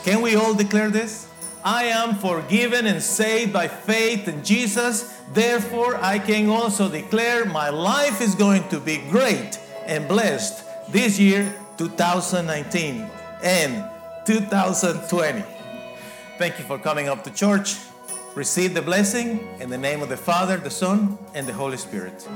[0.04, 1.28] Can we all declare this?
[1.64, 5.16] I am forgiven and saved by faith in Jesus.
[5.32, 11.20] Therefore, I can also declare my life is going to be great and blessed this
[11.20, 13.08] year, 2019
[13.44, 13.86] and
[14.26, 15.44] 2020.
[16.40, 17.76] Thank you for coming up to church.
[18.34, 22.28] Receive the blessing in the name of the Father, the Son, and the Holy Spirit.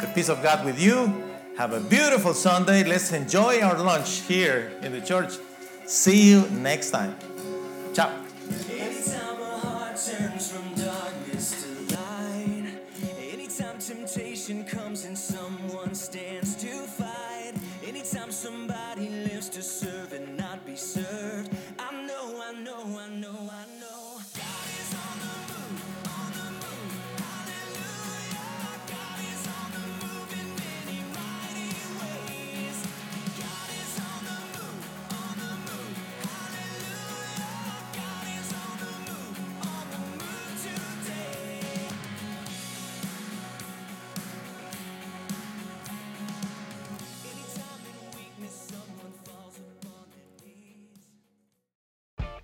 [0.00, 1.24] The peace of God with you.
[1.56, 2.84] Have a beautiful Sunday.
[2.84, 5.32] Let's enjoy our lunch here in the church.
[5.86, 7.14] See you next time.
[7.94, 8.10] Ciao.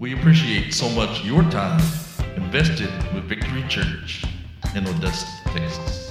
[0.02, 1.80] We appreciate so much your time
[2.34, 4.24] invested with Victory Church
[4.74, 6.01] in Odessa, Texas.